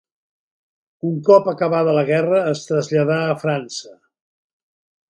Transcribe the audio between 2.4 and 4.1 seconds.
es traslladà a França.